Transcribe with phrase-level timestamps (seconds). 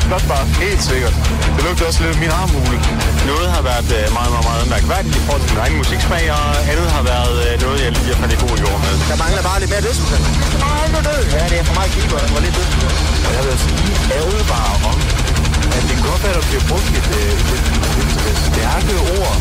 [0.00, 0.44] er flot bare.
[0.66, 1.14] Helt sikkert.
[1.54, 2.78] Det lugter også lidt af min armhule.
[3.30, 6.46] Noget har været øh, meget, meget, meget mærkværdigt i forhold til min egen musiksmag, og
[6.70, 8.94] andet har været øh, noget, jeg lige har faldet i god jord med.
[9.10, 10.22] Der mangler bare lidt mere dødsmusik.
[10.52, 11.22] Der mangler død.
[11.36, 12.68] Ja, det er for meget keeper og lidt død.
[13.26, 14.98] Og jeg vil altså lige ærge bare om,
[15.76, 17.64] at det godt være, at der bliver brugt et, øh, et,
[18.00, 19.34] et, et stærke ord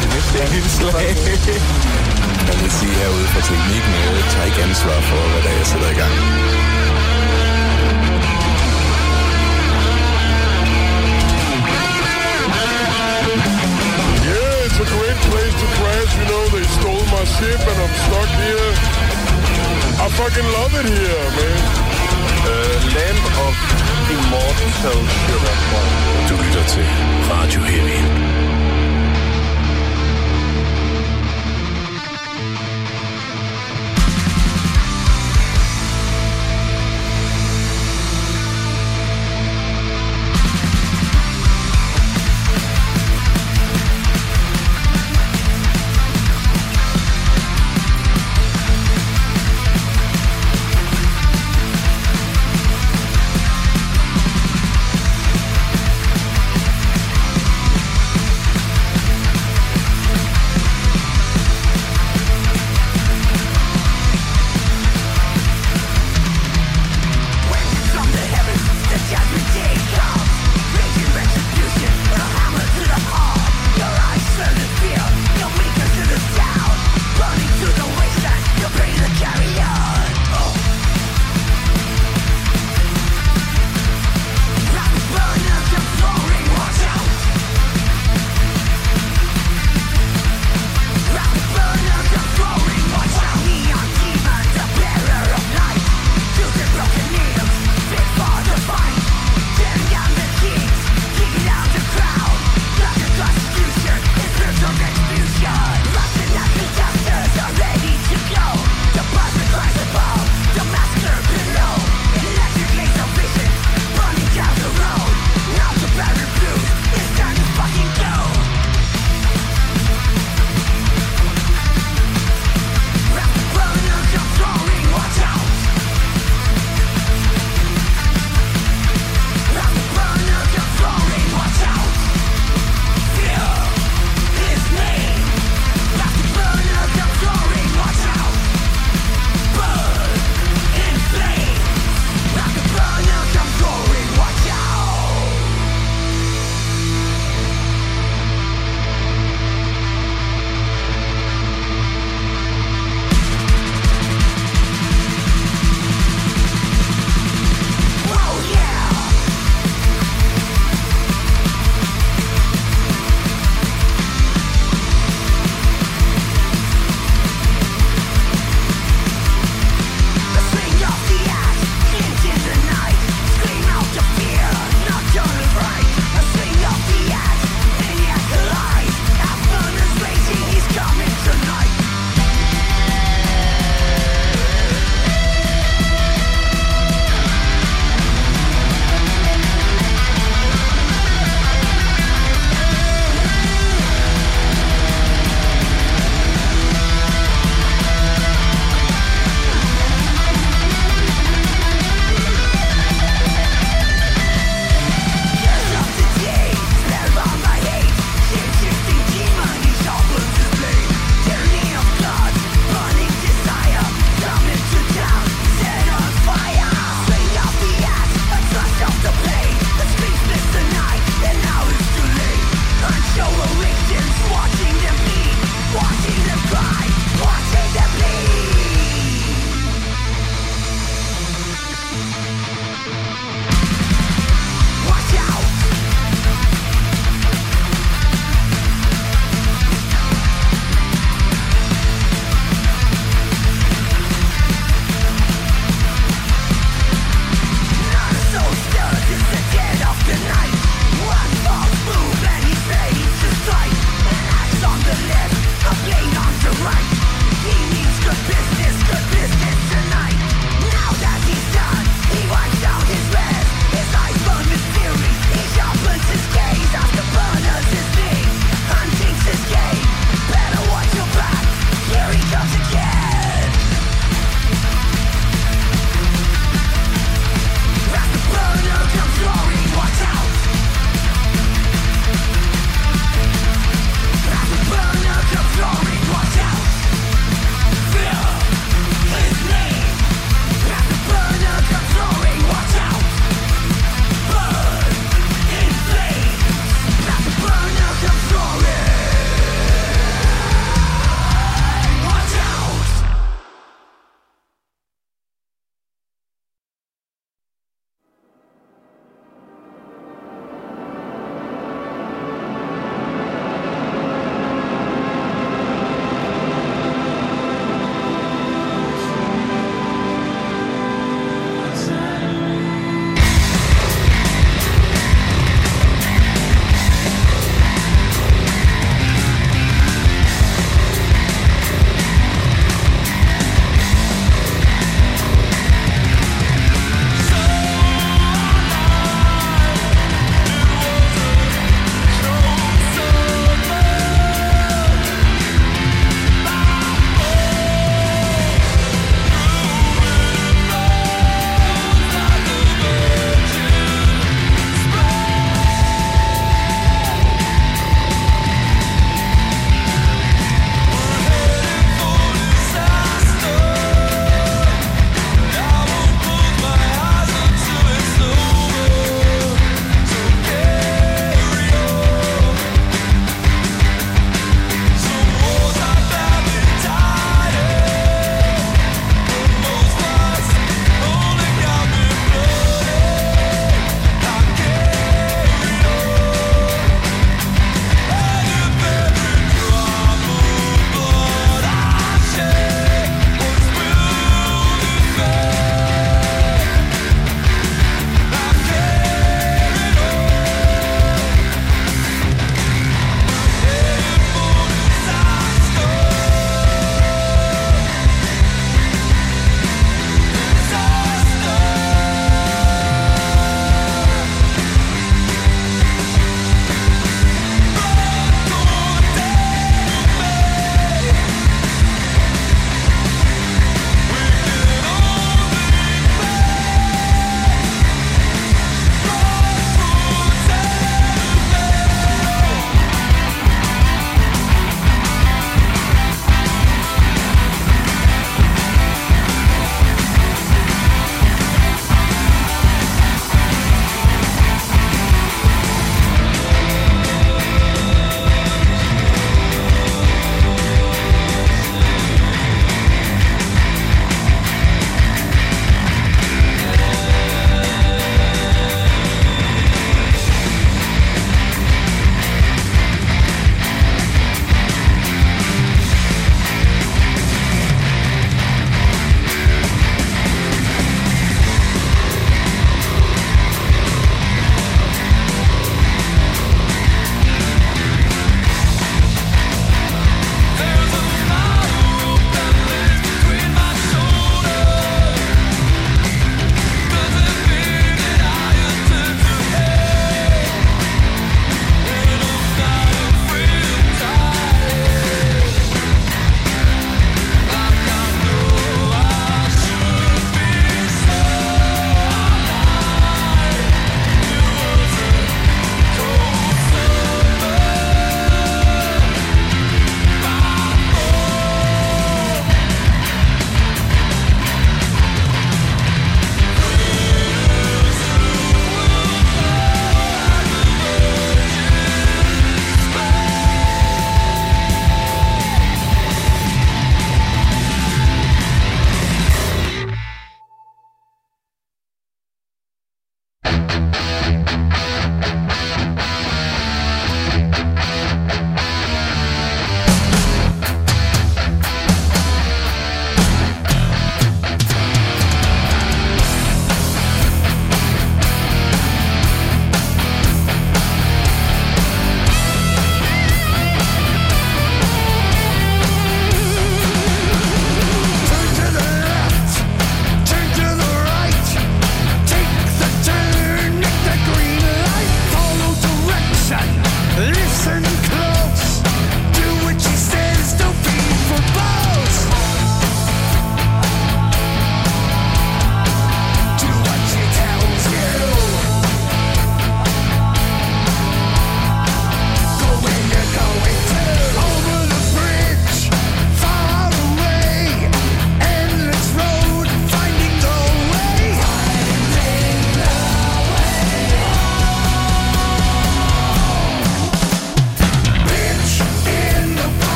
[0.00, 1.08] det næste indslag.
[2.48, 5.66] Jeg vil sige herude fra teknikken, jeg tager ikke ansvar for, hvad der er, jeg
[5.66, 6.14] sætter i gang.
[14.80, 16.10] A great place to crash.
[16.16, 18.70] You know, they stole my ship and I'm stuck here.
[20.04, 21.60] I fucking love it here, man.
[22.48, 23.54] Uh, Land of
[24.14, 25.56] Immortal Sugar.
[26.28, 26.86] Du lytter til
[27.30, 28.49] Radio Heavy.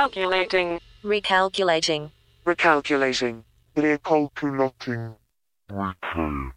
[0.00, 0.10] Machine.
[0.14, 0.80] Recalculating.
[1.04, 2.10] Recalculating.
[2.46, 3.44] Recalculating.
[3.76, 5.16] Recalculating.
[5.70, 6.52] Recalculating.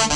[0.00, 0.07] in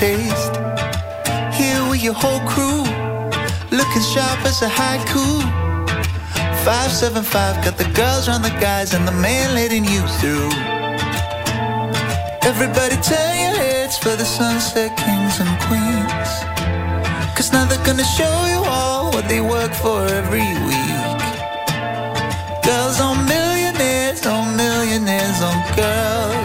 [0.00, 2.84] Here with your whole crew,
[3.70, 5.42] looking sharp as a haiku.
[6.64, 10.48] 575 got the girls round the guys and the man letting you through.
[12.48, 16.30] Everybody turn your heads for the sunset kings and queens.
[17.36, 21.20] Cause now they're gonna show you all what they work for every week.
[22.64, 26.39] Girls on millionaires, on millionaires, on girls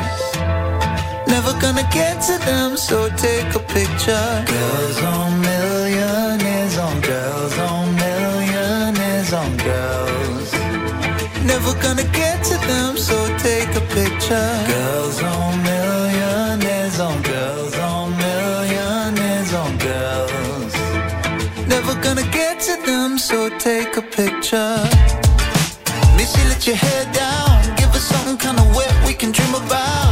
[1.46, 4.46] never gonna get to them, so take a picture.
[4.48, 10.52] Girls on millionaires on girls on millionaires on girls.
[11.46, 14.50] Never gonna get to them, so take a picture.
[14.74, 20.74] Girls on millionaires on girls on millionaires on girls.
[21.68, 24.78] Never gonna get to them, so take a picture.
[26.18, 27.76] Missy, let your head down.
[27.76, 30.05] Give us something kinda wet we can dream about.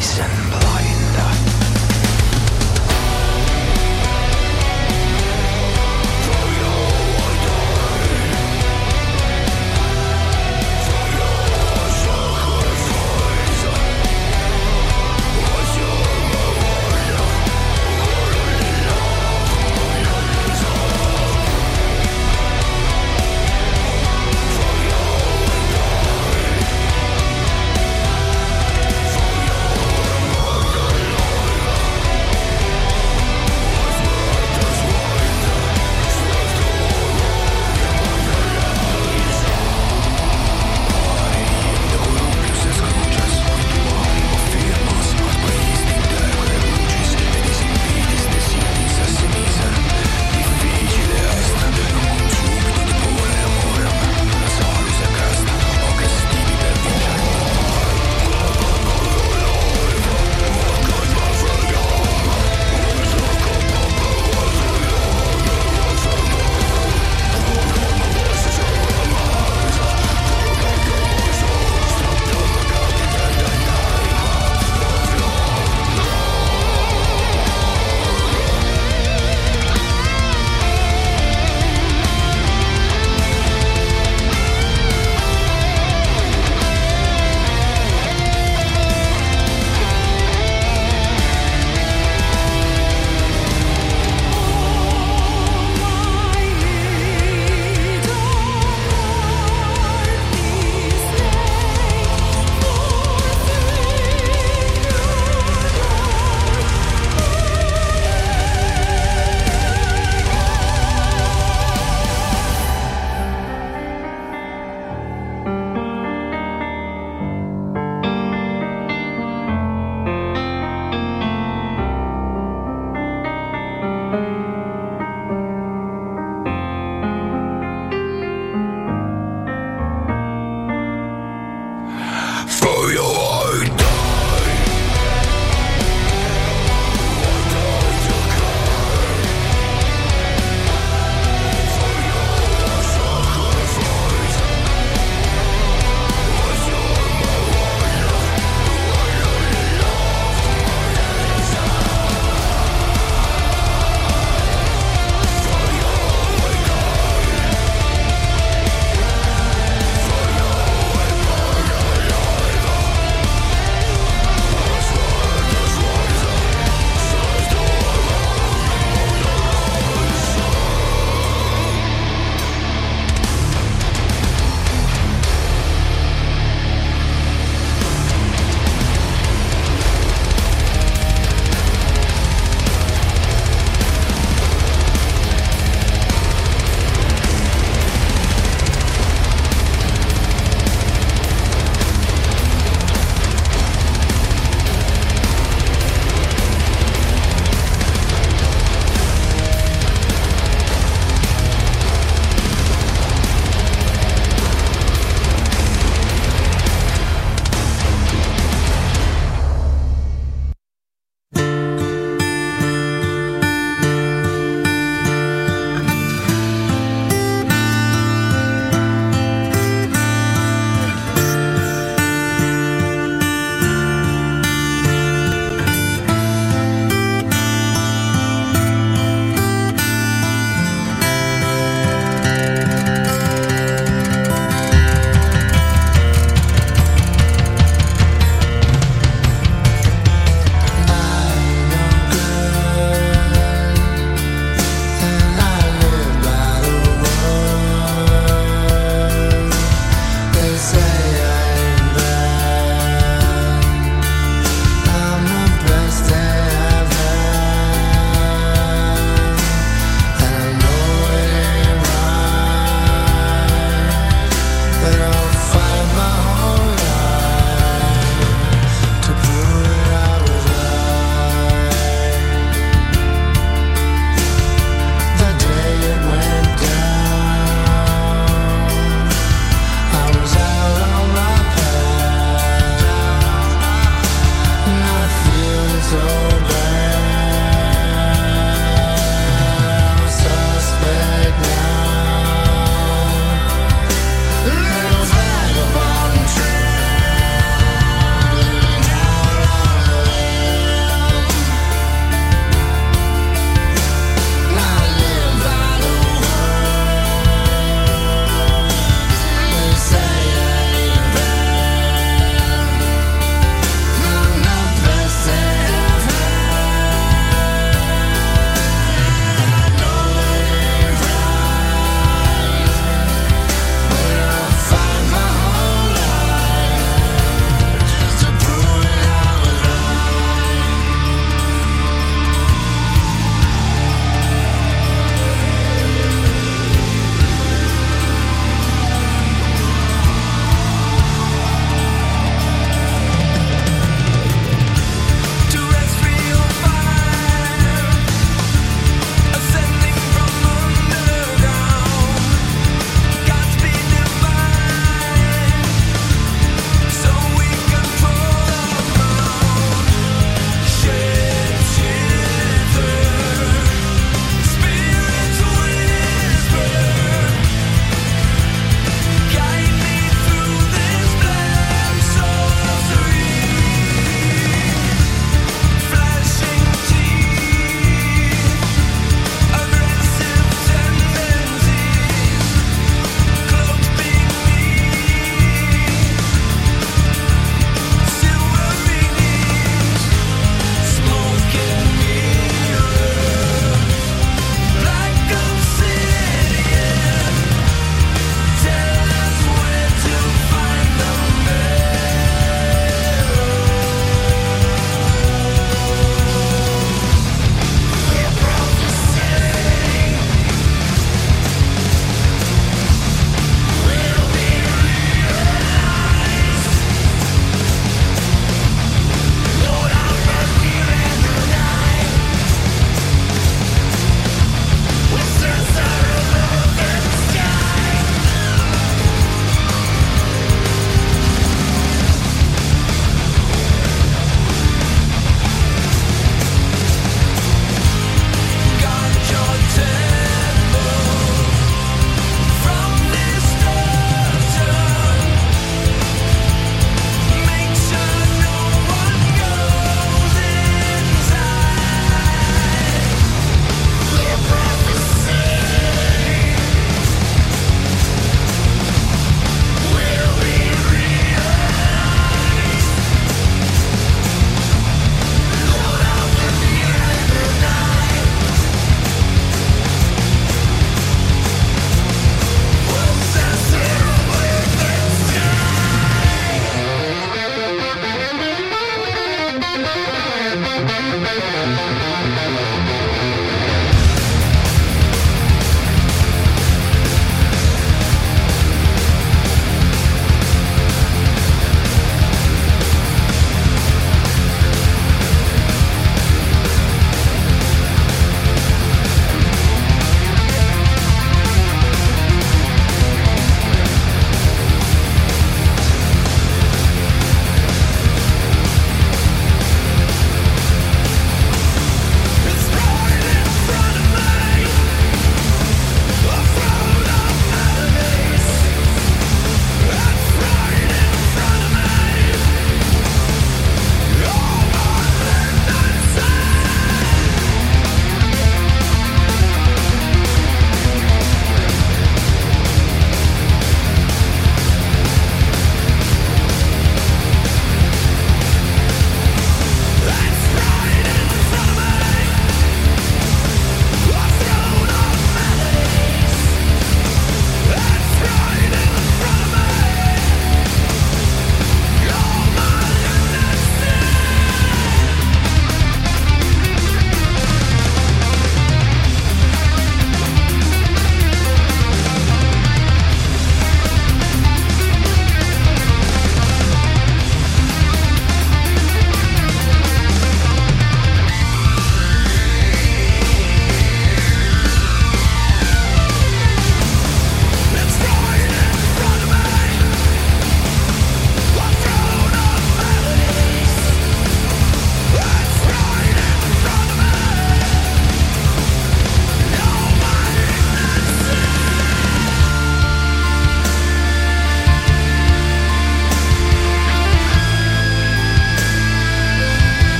[0.00, 1.49] chasing blinder.